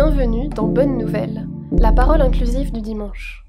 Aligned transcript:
Bienvenue 0.00 0.48
dans 0.48 0.68
Bonne 0.68 0.96
Nouvelle, 0.96 1.48
la 1.72 1.90
parole 1.90 2.22
inclusive 2.22 2.70
du 2.70 2.80
dimanche. 2.80 3.44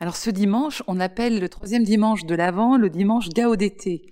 Alors 0.00 0.16
ce 0.16 0.28
dimanche, 0.28 0.82
on 0.86 1.00
appelle 1.00 1.40
le 1.40 1.48
troisième 1.48 1.84
dimanche 1.84 2.26
de 2.26 2.34
l'Avent 2.34 2.76
le 2.76 2.90
dimanche 2.90 3.30
Gaudété. 3.30 4.02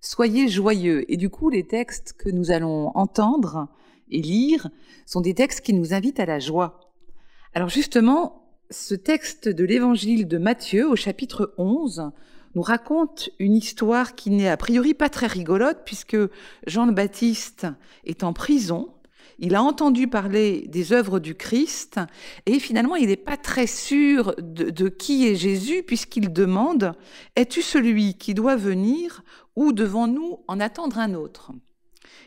Soyez 0.00 0.48
joyeux. 0.48 1.04
Et 1.12 1.18
du 1.18 1.28
coup, 1.28 1.50
les 1.50 1.66
textes 1.66 2.14
que 2.14 2.30
nous 2.30 2.50
allons 2.50 2.96
entendre 2.96 3.68
et 4.12 4.22
lire 4.22 4.68
sont 5.06 5.20
des 5.20 5.34
textes 5.34 5.62
qui 5.62 5.72
nous 5.72 5.94
invitent 5.94 6.20
à 6.20 6.26
la 6.26 6.38
joie. 6.38 6.80
Alors 7.54 7.68
justement, 7.68 8.46
ce 8.70 8.94
texte 8.94 9.48
de 9.48 9.64
l'évangile 9.64 10.28
de 10.28 10.38
Matthieu 10.38 10.88
au 10.88 10.96
chapitre 10.96 11.54
11 11.58 12.12
nous 12.54 12.62
raconte 12.62 13.30
une 13.38 13.54
histoire 13.54 14.14
qui 14.14 14.30
n'est 14.30 14.48
a 14.48 14.56
priori 14.56 14.94
pas 14.94 15.08
très 15.08 15.26
rigolote 15.26 15.80
puisque 15.84 16.16
Jean 16.66 16.86
le 16.86 16.92
Baptiste 16.92 17.66
est 18.04 18.22
en 18.24 18.32
prison. 18.32 18.94
Il 19.38 19.54
a 19.54 19.62
entendu 19.62 20.06
parler 20.08 20.66
des 20.68 20.92
œuvres 20.92 21.18
du 21.18 21.34
Christ 21.34 21.98
et 22.46 22.60
finalement 22.60 22.96
il 22.96 23.08
n'est 23.08 23.16
pas 23.16 23.36
très 23.36 23.66
sûr 23.66 24.34
de, 24.38 24.70
de 24.70 24.88
qui 24.88 25.26
est 25.26 25.34
Jésus 25.34 25.82
puisqu'il 25.82 26.32
demande 26.32 26.94
Es-tu 27.36 27.62
celui 27.62 28.14
qui 28.14 28.34
doit 28.34 28.56
venir 28.56 29.22
ou 29.56 29.72
devons-nous 29.72 30.40
en 30.48 30.60
attendre 30.60 30.98
un 30.98 31.14
autre? 31.14 31.52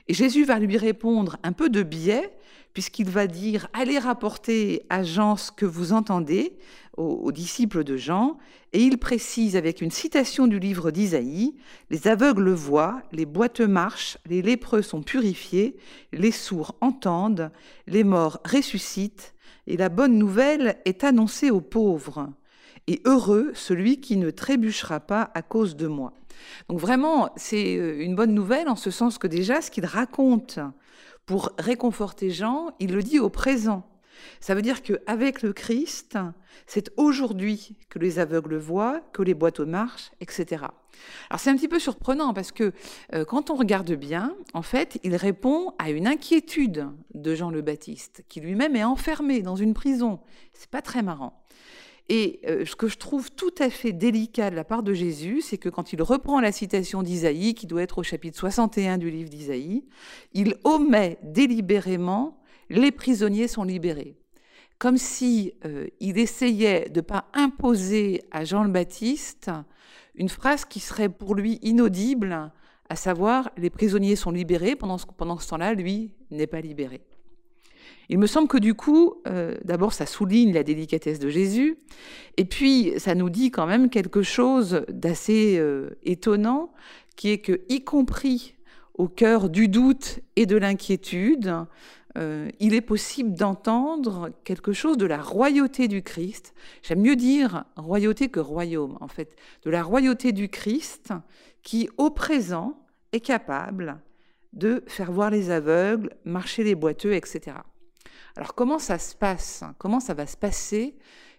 Et 0.08 0.14
Jésus 0.14 0.46
va 0.46 0.60
lui 0.60 0.78
répondre 0.78 1.38
un 1.44 1.52
peu 1.52 1.70
de 1.70 1.84
biais 1.84 2.32
puisqu'il 2.76 3.10
va 3.10 3.26
dire 3.26 3.68
allez 3.74 3.98
rapporter 3.98 4.86
à 4.90 5.02
Jean 5.02 5.38
ce 5.38 5.50
que 5.50 5.66
vous 5.66 5.94
entendez, 5.94 6.58
aux, 6.98 7.32
disciples 7.32 7.84
de 7.84 7.96
Jean, 7.98 8.38
et 8.74 8.82
il 8.82 8.98
précise 8.98 9.56
avec 9.56 9.82
une 9.82 9.92
citation 9.92 10.46
du 10.46 10.60
livre 10.60 10.92
d'Isaïe, 10.92 11.56
les 11.90 12.08
aveugles 12.08 12.52
voient, 12.52 13.02
les 13.14 13.26
boiteux 13.26 13.68
marchent, 13.68 14.18
les 14.26 14.42
lépreux 14.42 14.82
sont 14.82 15.02
purifiés, 15.02 15.78
les 16.12 16.32
sourds 16.32 16.76
entendent, 16.82 17.50
les 17.88 18.04
morts 18.04 18.40
ressuscitent, 18.46 19.34
et 19.68 19.78
la 19.78 19.90
bonne 19.90 20.18
nouvelle 20.18 20.78
est 20.86 21.04
annoncée 21.04 21.52
aux 21.52 21.62
pauvres. 21.62 22.30
Et 22.88 23.02
heureux 23.06 23.52
celui 23.56 24.02
qui 24.02 24.18
ne 24.18 24.32
trébuchera 24.32 25.00
pas 25.00 25.32
à 25.34 25.42
cause 25.42 25.78
de 25.78 25.88
moi. 25.88 26.14
Donc 26.70 26.80
vraiment, 26.80 27.32
c'est 27.36 27.78
euh, 27.78 28.02
une 28.02 28.16
bonne 28.16 28.34
nouvelle 28.34 28.70
en 28.70 28.76
ce 28.76 28.92
sens 28.92 29.18
que 29.18 29.28
déjà, 29.28 29.62
ce 29.62 29.72
qu'il 29.72 29.86
raconte 29.86 30.60
pour 31.26 31.52
réconforter 31.58 32.30
Jean, 32.30 32.72
il 32.80 32.94
le 32.94 33.04
dit 33.04 33.20
au 33.20 33.30
présent. 33.30 33.90
Ça 34.40 34.56
veut 34.56 34.62
dire 34.62 34.82
qu'avec 34.82 35.42
le 35.42 35.54
Christ, 35.54 36.18
c'est 36.68 36.92
aujourd'hui 36.98 37.76
que 37.90 38.00
les 38.00 38.20
aveugles 38.20 38.58
voient, 38.58 39.02
que 39.14 39.22
les 39.22 39.34
boiteux 39.34 39.66
marchent, 39.66 40.12
etc. 40.22 40.66
Alors 41.30 41.40
c'est 41.40 41.50
un 41.50 41.56
petit 41.56 41.68
peu 41.68 41.80
surprenant 41.80 42.34
parce 42.34 42.52
que 42.52 42.72
euh, 43.14 43.26
quand 43.26 43.50
on 43.50 43.56
regarde 43.56 43.92
bien, 43.94 44.36
en 44.54 44.62
fait, 44.62 45.00
il 45.04 45.16
répond 45.16 45.74
à 45.78 45.90
une 45.90 46.08
inquiétude 46.08 46.88
de 47.14 47.36
Jean 47.36 47.50
le 47.50 47.62
Baptiste, 47.62 48.24
qui 48.30 48.40
lui-même 48.40 48.76
est 48.76 48.84
enfermé 48.84 49.42
dans 49.42 49.56
une 49.56 49.74
prison. 49.74 50.20
C'est 50.54 50.70
pas 50.70 50.82
très 50.82 51.02
marrant. 51.02 51.42
Et 52.08 52.40
euh, 52.48 52.66
ce 52.66 52.76
que 52.76 52.88
je 52.88 52.98
trouve 52.98 53.32
tout 53.32 53.54
à 53.58 53.70
fait 53.70 53.92
délicat 53.92 54.52
de 54.52 54.56
la 54.56 54.64
part 54.64 54.84
de 54.84 54.94
Jésus, 54.94 55.42
c'est 55.42 55.58
que 55.58 55.70
quand 55.70 55.92
il 55.92 56.02
reprend 56.04 56.40
la 56.40 56.52
citation 56.52 57.02
d'Isaïe, 57.02 57.56
qui 57.56 57.66
doit 57.66 57.82
être 57.82 57.98
au 57.98 58.04
chapitre 58.04 58.38
61 58.38 59.00
du 59.00 59.10
livre 59.10 59.30
d'Isaïe, 59.30 59.84
il 60.34 60.56
omet 60.64 61.18
délibérément 61.24 62.40
les 62.70 62.92
prisonniers 62.92 63.48
sont 63.48 63.64
libérés. 63.64 64.16
Comme 64.78 64.98
si 64.98 65.54
euh, 65.66 65.88
il 66.00 66.18
essayait 66.18 66.90
de 66.90 67.00
ne 67.00 67.06
pas 67.06 67.26
imposer 67.34 68.22
à 68.32 68.44
Jean 68.44 68.64
le 68.64 68.72
Baptiste 68.72 69.50
une 70.16 70.30
phrase 70.30 70.66
qui 70.66 70.80
serait 70.80 71.10
pour 71.10 71.36
lui 71.36 71.60
inaudible, 71.62 72.52
à 72.90 72.96
savoir 72.96 73.50
les 73.58 73.70
prisonniers 73.70 74.16
sont 74.16 74.32
libérés, 74.32 74.76
pendant 74.76 74.98
ce, 74.98 75.06
pendant 75.06 75.40
ce 75.40 75.50
temps-là, 75.50 75.74
lui 75.74 76.12
n'est 76.30 76.48
pas 76.48 76.62
libéré. 76.62 77.02
Il 78.10 78.20
me 78.20 78.28
semble 78.28 78.48
que 78.48 78.58
du 78.58 78.76
coup, 78.76 79.16
euh, 79.28 79.56
d'abord, 79.64 79.94
ça 79.94 80.06
souligne 80.06 80.54
la 80.54 80.64
délicatesse 80.64 81.20
de 81.20 81.30
Jésus, 81.30 81.78
et 82.38 82.46
puis 82.46 82.94
ça 82.98 83.16
nous 83.16 83.30
dit 83.30 83.52
quand 83.52 83.66
même 83.66 83.90
quelque 83.90 84.22
chose 84.22 84.86
d'assez 84.90 85.58
euh, 85.58 85.98
étonnant, 86.04 86.72
qui 87.16 87.30
est 87.32 87.40
que, 87.40 87.62
y 87.70 87.84
compris 87.84 88.56
au 88.94 89.08
cœur 89.08 89.50
du 89.50 89.68
doute 89.68 90.20
et 90.36 90.46
de 90.46 90.56
l'inquiétude, 90.56 91.66
euh, 92.18 92.50
il 92.60 92.74
est 92.74 92.82
possible 92.82 93.34
d'entendre 93.34 94.30
quelque 94.46 94.72
chose 94.72 94.98
de 94.98 95.06
la 95.06 95.22
royauté 95.22 95.88
du 95.88 96.02
Christ. 96.02 96.54
J'aime 96.82 97.02
mieux 97.02 97.18
dire 97.18 97.66
royauté 97.76 98.30
que 98.30 98.40
royaume, 98.40 98.98
en 99.02 99.10
fait, 99.10 99.36
de 99.64 99.70
la 99.70 99.84
royauté 99.84 100.32
du 100.32 100.48
Christ 100.48 101.12
qui, 101.62 101.90
au 101.98 102.10
présent, 102.10 102.78
est 103.12 103.20
capable 103.20 104.00
de 104.54 104.84
faire 104.88 105.12
voir 105.12 105.30
les 105.30 105.50
aveugles, 105.50 106.10
marcher 106.24 106.64
les 106.64 106.76
boiteux, 106.76 107.14
etc. 107.14 107.58
Alors 108.36 108.56
comment 108.56 108.80
ça 108.80 109.00
se 109.00 109.16
passe 109.16 109.64
Comment 109.78 110.00
ça 110.00 110.14
va 110.14 110.28
se 110.28 110.38
passer 110.38 110.96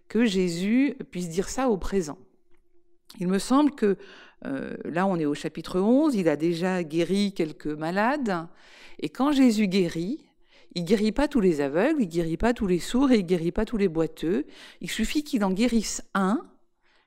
que 0.09 0.25
Jésus 0.25 0.97
puisse 1.11 1.29
dire 1.29 1.49
ça 1.49 1.69
au 1.69 1.77
présent? 1.77 2.19
Il 3.19 3.29
me 3.29 3.39
semble 3.39 3.73
que 3.73 3.97
euh, 4.45 4.77
là, 4.85 5.07
on 5.07 5.17
est 5.19 5.25
au 5.25 5.35
chapitre 5.35 5.81
11, 5.81 6.15
il 6.15 6.29
a 6.29 6.37
déjà 6.37 6.83
guéri 6.85 7.33
quelques 7.33 7.67
malades, 7.67 8.47
et 8.99 9.09
quand 9.09 9.33
Jésus 9.33 9.67
guérit, 9.67 10.27
il 10.75 10.85
guérit 10.85 11.13
pas 11.13 11.27
tous 11.27 11.41
les 11.41 11.63
aveugles, 11.63 12.03
il 12.03 12.09
guérit 12.09 12.37
pas 12.37 12.53
tous 12.53 12.67
les 12.67 12.79
sourds 12.79 13.11
et 13.11 13.19
il 13.19 13.27
guérit 13.27 13.53
pas 13.53 13.65
tous 13.65 13.79
les 13.79 13.89
boiteux. 13.89 14.45
Il 14.83 14.91
suffit 14.91 15.25
qu'il 15.25 15.43
en 15.43 15.51
guérisse 15.51 16.03
un. 16.13 16.47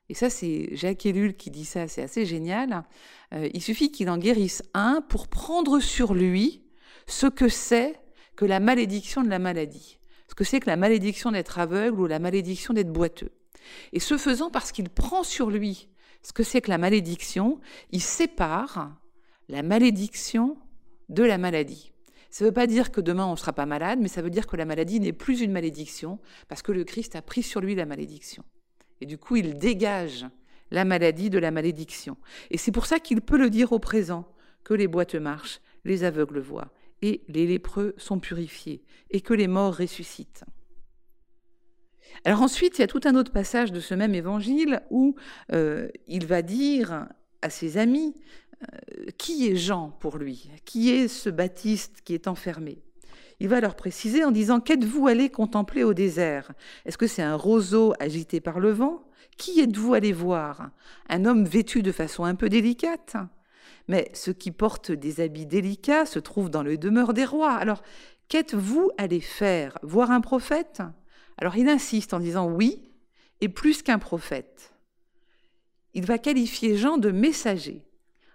Et 0.09 0.15
ça, 0.15 0.31
c'est 0.31 0.75
Jacques 0.75 1.05
Ellul 1.05 1.35
qui 1.35 1.51
dit 1.51 1.65
ça, 1.65 1.87
c'est 1.87 2.01
assez 2.01 2.25
génial. 2.25 2.83
Euh, 3.31 3.47
il 3.53 3.61
suffit 3.61 3.91
qu'il 3.91 4.09
en 4.09 4.17
guérisse 4.17 4.63
un 4.73 5.01
pour 5.07 5.27
prendre 5.27 5.79
sur 5.79 6.15
lui 6.15 6.63
ce 7.05 7.27
que 7.27 7.47
c'est 7.47 7.99
que 8.39 8.45
la 8.45 8.61
malédiction 8.61 9.21
de 9.21 9.27
la 9.27 9.37
maladie, 9.37 9.99
ce 10.29 10.33
que 10.33 10.45
c'est 10.45 10.61
que 10.61 10.69
la 10.69 10.77
malédiction 10.77 11.29
d'être 11.29 11.59
aveugle 11.59 11.99
ou 11.99 12.07
la 12.07 12.19
malédiction 12.19 12.73
d'être 12.73 12.89
boiteux. 12.89 13.33
Et 13.91 13.99
ce 13.99 14.17
faisant, 14.17 14.49
parce 14.49 14.71
qu'il 14.71 14.87
prend 14.87 15.23
sur 15.23 15.49
lui 15.49 15.89
ce 16.23 16.31
que 16.31 16.43
c'est 16.43 16.61
que 16.61 16.69
la 16.69 16.77
malédiction, 16.77 17.59
il 17.91 17.99
sépare 17.99 18.97
la 19.49 19.61
malédiction 19.61 20.57
de 21.09 21.23
la 21.23 21.37
maladie. 21.37 21.91
Ça 22.29 22.45
ne 22.45 22.47
veut 22.47 22.53
pas 22.53 22.65
dire 22.65 22.93
que 22.93 23.01
demain 23.01 23.25
on 23.25 23.31
ne 23.31 23.35
sera 23.35 23.51
pas 23.51 23.65
malade, 23.65 23.99
mais 24.01 24.07
ça 24.07 24.21
veut 24.21 24.29
dire 24.29 24.47
que 24.47 24.55
la 24.55 24.63
maladie 24.63 25.01
n'est 25.01 25.11
plus 25.11 25.41
une 25.41 25.51
malédiction, 25.51 26.17
parce 26.47 26.61
que 26.61 26.71
le 26.71 26.85
Christ 26.85 27.17
a 27.17 27.21
pris 27.21 27.43
sur 27.43 27.59
lui 27.59 27.75
la 27.75 27.85
malédiction. 27.85 28.45
Et 29.01 29.05
du 29.05 29.17
coup, 29.17 29.35
il 29.35 29.57
dégage 29.57 30.25
la 30.71 30.85
maladie 30.85 31.29
de 31.29 31.39
la 31.39 31.51
malédiction. 31.51 32.15
Et 32.51 32.57
c'est 32.57 32.71
pour 32.71 32.85
ça 32.85 33.01
qu'il 33.01 33.19
peut 33.19 33.37
le 33.37 33.49
dire 33.49 33.73
au 33.73 33.79
présent, 33.79 34.31
que 34.63 34.73
les 34.73 34.87
boiteux 34.87 35.19
marchent, 35.19 35.59
les 35.83 36.05
aveugles 36.05 36.39
voient 36.39 36.71
et 37.01 37.23
les 37.27 37.47
lépreux 37.47 37.93
sont 37.97 38.19
purifiés, 38.19 38.83
et 39.11 39.21
que 39.21 39.33
les 39.33 39.47
morts 39.47 39.77
ressuscitent. 39.77 40.43
Alors 42.25 42.41
ensuite, 42.41 42.77
il 42.77 42.81
y 42.81 42.83
a 42.83 42.87
tout 42.87 43.01
un 43.05 43.15
autre 43.15 43.31
passage 43.31 43.71
de 43.71 43.79
ce 43.79 43.93
même 43.93 44.15
évangile 44.15 44.81
où 44.89 45.15
euh, 45.53 45.89
il 46.07 46.25
va 46.25 46.41
dire 46.41 47.07
à 47.41 47.49
ses 47.49 47.77
amis 47.77 48.15
euh, 48.63 49.11
qui 49.17 49.47
est 49.47 49.55
Jean 49.55 49.91
pour 49.99 50.17
lui, 50.17 50.49
qui 50.65 50.89
est 50.89 51.07
ce 51.07 51.29
Baptiste 51.29 52.01
qui 52.03 52.13
est 52.13 52.27
enfermé? 52.27 52.83
Il 53.39 53.47
va 53.47 53.61
leur 53.61 53.75
préciser 53.75 54.25
en 54.25 54.31
disant 54.31 54.59
Qu'êtes-vous 54.59 55.07
allé 55.07 55.29
contempler 55.29 55.83
au 55.83 55.93
désert? 55.93 56.51
Est-ce 56.85 56.97
que 56.97 57.07
c'est 57.07 57.21
un 57.21 57.35
roseau 57.35 57.93
agité 57.99 58.41
par 58.41 58.59
le 58.59 58.71
vent? 58.71 59.05
Qui 59.37 59.61
êtes-vous 59.61 59.93
allé 59.93 60.11
voir? 60.11 60.71
Un 61.07 61.23
homme 61.23 61.45
vêtu 61.45 61.81
de 61.81 61.93
façon 61.93 62.25
un 62.25 62.35
peu 62.35 62.49
délicate? 62.49 63.15
Mais 63.87 64.09
ceux 64.13 64.33
qui 64.33 64.51
portent 64.51 64.91
des 64.91 65.21
habits 65.21 65.45
délicats 65.45 66.05
se 66.05 66.19
trouvent 66.19 66.49
dans 66.49 66.63
le 66.63 66.77
demeure 66.77 67.13
des 67.13 67.25
rois. 67.25 67.53
Alors, 67.53 67.81
qu'êtes-vous 68.27 68.91
allé 68.97 69.19
faire? 69.19 69.77
Voir 69.83 70.11
un 70.11 70.21
prophète? 70.21 70.81
Alors 71.37 71.55
il 71.55 71.69
insiste 71.69 72.13
en 72.13 72.19
disant 72.19 72.49
oui, 72.51 72.91
et 73.41 73.49
plus 73.49 73.81
qu'un 73.81 73.99
prophète. 73.99 74.73
Il 75.93 76.05
va 76.05 76.17
qualifier 76.17 76.77
Jean 76.77 76.97
de 76.97 77.11
messager. 77.11 77.85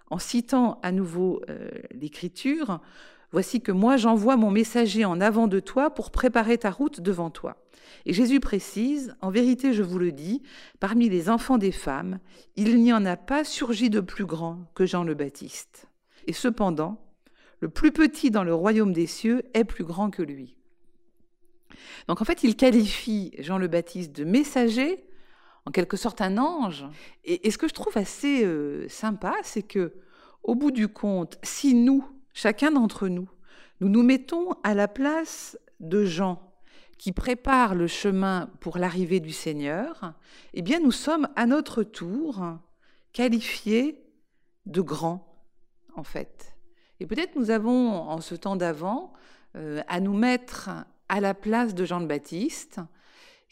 En 0.09 0.19
citant 0.19 0.79
à 0.83 0.91
nouveau 0.91 1.41
euh, 1.49 1.69
l'Écriture, 1.91 2.79
Voici 3.31 3.61
que 3.61 3.71
moi 3.71 3.97
j'envoie 3.97 4.37
mon 4.37 4.51
messager 4.51 5.05
en 5.05 5.19
avant 5.19 5.47
de 5.47 5.59
toi 5.59 5.89
pour 5.89 6.11
préparer 6.11 6.57
ta 6.57 6.71
route 6.71 7.01
devant 7.01 7.29
toi. 7.29 7.57
Et 8.05 8.13
Jésus 8.13 8.39
précise, 8.39 9.15
en 9.21 9.29
vérité 9.29 9.73
je 9.73 9.83
vous 9.83 9.99
le 9.99 10.11
dis, 10.11 10.41
parmi 10.79 11.09
les 11.09 11.29
enfants 11.29 11.57
des 11.57 11.71
femmes, 11.71 12.19
il 12.55 12.79
n'y 12.81 12.93
en 12.93 13.05
a 13.05 13.17
pas 13.17 13.43
surgi 13.43 13.89
de 13.89 13.99
plus 13.99 14.25
grand 14.25 14.71
que 14.75 14.85
Jean 14.85 15.03
le 15.03 15.15
Baptiste. 15.15 15.87
Et 16.27 16.33
cependant, 16.33 17.01
le 17.59 17.69
plus 17.69 17.91
petit 17.91 18.31
dans 18.31 18.43
le 18.43 18.53
royaume 18.53 18.93
des 18.93 19.07
cieux 19.07 19.43
est 19.53 19.63
plus 19.63 19.83
grand 19.83 20.09
que 20.09 20.21
lui. 20.21 20.57
Donc 22.07 22.21
en 22.21 22.25
fait, 22.25 22.43
il 22.43 22.55
qualifie 22.55 23.31
Jean 23.39 23.57
le 23.57 23.67
Baptiste 23.67 24.11
de 24.11 24.23
messager, 24.23 25.03
en 25.65 25.71
quelque 25.71 25.97
sorte 25.97 26.21
un 26.21 26.37
ange. 26.37 26.85
Et, 27.23 27.49
ce 27.49 27.57
que 27.57 27.67
je 27.67 27.73
trouve 27.73 27.97
assez 27.97 28.45
euh, 28.45 28.87
sympa, 28.87 29.33
c'est 29.43 29.63
que, 29.63 29.93
au 30.43 30.55
bout 30.55 30.71
du 30.71 30.87
compte, 30.87 31.39
si 31.41 31.73
nous, 31.73 32.05
chacun 32.35 32.69
d'entre 32.69 33.07
nous, 33.07 33.27
nous 33.79 33.89
nous 33.89 34.03
mettons 34.03 34.51
à 34.63 34.75
la 34.75 34.87
place 34.87 35.57
de 35.79 36.05
Jean, 36.05 36.53
qui 36.99 37.11
prépare 37.11 37.73
le 37.73 37.87
chemin 37.87 38.51
pour 38.59 38.77
l'arrivée 38.77 39.19
du 39.19 39.31
Seigneur, 39.31 40.13
eh 40.53 40.61
bien 40.61 40.79
nous 40.79 40.91
sommes 40.91 41.27
à 41.35 41.47
notre 41.47 41.81
tour 41.83 42.43
qualifiés 43.11 44.05
de 44.65 44.81
grands, 44.81 45.41
en 45.95 46.03
fait. 46.03 46.53
Et 46.99 47.07
peut-être 47.07 47.35
nous 47.35 47.49
avons, 47.49 47.93
en 47.93 48.21
ce 48.21 48.35
temps 48.35 48.55
d'avant, 48.55 49.13
euh, 49.55 49.81
à 49.87 49.99
nous 49.99 50.13
mettre 50.13 50.69
à 51.09 51.19
la 51.19 51.33
place 51.33 51.73
de 51.73 51.85
Jean 51.85 51.99
le 51.99 52.07
Baptiste, 52.07 52.79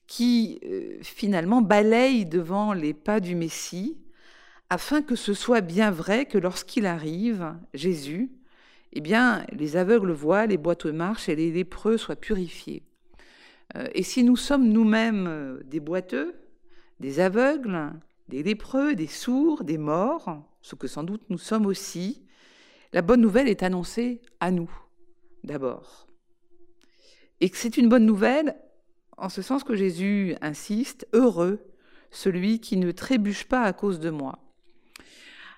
qui 0.07 0.59
euh, 0.65 0.97
finalement 1.01 1.61
balaye 1.61 2.25
devant 2.25 2.73
les 2.73 2.93
pas 2.93 3.19
du 3.19 3.35
Messie, 3.35 3.97
afin 4.69 5.01
que 5.01 5.15
ce 5.15 5.33
soit 5.33 5.61
bien 5.61 5.91
vrai 5.91 6.25
que 6.25 6.37
lorsqu'il 6.37 6.85
arrive, 6.85 7.53
Jésus, 7.73 8.31
eh 8.95 9.01
bien, 9.01 9.45
les 9.51 9.75
aveugles 9.75 10.11
voient, 10.11 10.45
les 10.45 10.57
boiteux 10.57 10.91
marchent 10.91 11.29
et 11.29 11.35
les 11.35 11.51
lépreux 11.51 11.97
soient 11.97 12.15
purifiés. 12.15 12.83
Euh, 13.75 13.87
et 13.93 14.03
si 14.03 14.23
nous 14.23 14.35
sommes 14.35 14.67
nous-mêmes 14.67 15.25
euh, 15.27 15.63
des 15.65 15.79
boiteux, 15.79 16.35
des 16.99 17.19
aveugles, 17.19 17.91
des 18.27 18.43
lépreux, 18.43 18.95
des 18.95 19.07
sourds, 19.07 19.63
des 19.63 19.77
morts, 19.77 20.43
ce 20.61 20.75
que 20.75 20.87
sans 20.87 21.03
doute 21.03 21.23
nous 21.29 21.37
sommes 21.37 21.65
aussi, 21.65 22.23
la 22.93 23.01
bonne 23.01 23.21
nouvelle 23.21 23.47
est 23.47 23.63
annoncée 23.63 24.21
à 24.39 24.51
nous, 24.51 24.71
d'abord. 25.43 26.07
Et 27.41 27.49
que 27.49 27.57
c'est 27.57 27.77
une 27.77 27.89
bonne 27.89 28.05
nouvelle 28.05 28.55
en 29.17 29.29
ce 29.29 29.41
sens 29.41 29.63
que 29.63 29.75
Jésus 29.75 30.35
insiste, 30.41 31.07
heureux 31.13 31.59
celui 32.11 32.59
qui 32.59 32.77
ne 32.77 32.91
trébuche 32.91 33.45
pas 33.45 33.63
à 33.63 33.73
cause 33.73 33.99
de 33.99 34.11
moi. 34.11 34.39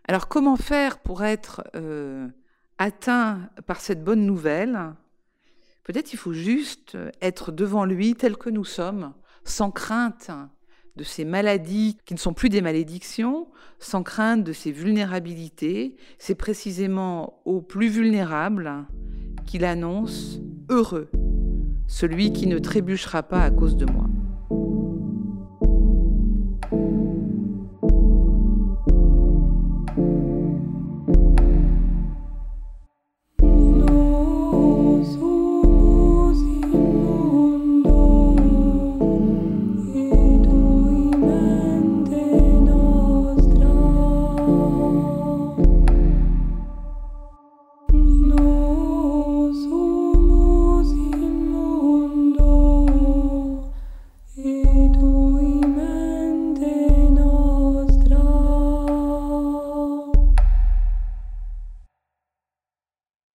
Alors 0.07 0.27
comment 0.27 0.55
faire 0.55 0.99
pour 0.99 1.23
être 1.23 1.63
euh, 1.75 2.27
atteint 2.77 3.49
par 3.65 3.79
cette 3.79 4.03
bonne 4.03 4.25
nouvelle 4.25 4.93
Peut-être 5.83 6.13
il 6.13 6.17
faut 6.17 6.33
juste 6.33 6.97
être 7.21 7.51
devant 7.51 7.85
lui 7.85 8.15
tel 8.15 8.37
que 8.37 8.49
nous 8.49 8.65
sommes, 8.65 9.13
sans 9.43 9.69
crainte 9.69 10.31
de 10.95 11.03
ces 11.03 11.25
maladies 11.25 11.97
qui 12.05 12.15
ne 12.15 12.19
sont 12.19 12.33
plus 12.33 12.49
des 12.49 12.61
malédictions, 12.61 13.47
sans 13.77 14.01
crainte 14.01 14.43
de 14.43 14.51
ces 14.51 14.71
vulnérabilités. 14.71 15.95
C'est 16.17 16.33
précisément 16.33 17.39
aux 17.45 17.61
plus 17.61 17.87
vulnérables 17.87 18.87
qu'il 19.45 19.63
annonce 19.63 20.39
heureux 20.69 21.09
celui 21.87 22.33
qui 22.33 22.47
ne 22.47 22.57
trébuchera 22.57 23.23
pas 23.23 23.43
à 23.43 23.51
cause 23.51 23.75
de 23.75 23.85
moi. 23.85 24.07